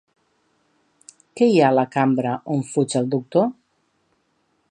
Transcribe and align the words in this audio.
Què 1.41 1.49
hi 1.51 1.59
ha 1.59 1.67
a 1.67 1.75
la 1.81 1.83
cambra 1.97 2.33
on 2.55 2.65
fuig 2.73 2.97
el 3.03 3.13
Doctor? 3.15 3.49